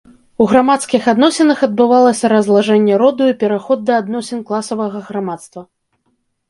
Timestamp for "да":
3.93-4.01